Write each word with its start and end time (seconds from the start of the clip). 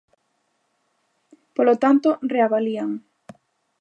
Polo 1.55 1.75
tanto, 1.83 2.09
reavalían. 2.35 2.91